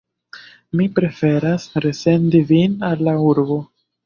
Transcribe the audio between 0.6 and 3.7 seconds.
Mi preferas resendi vin al la urbo.